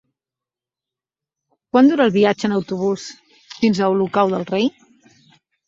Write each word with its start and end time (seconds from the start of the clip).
Quant 1.73 1.91
dura 1.91 2.07
el 2.09 2.15
viatge 2.17 2.49
en 2.51 2.57
autobús 2.57 3.05
fins 3.61 3.85
a 3.89 3.93
Olocau 3.95 4.35
del 4.35 4.51
Rei? 4.53 4.69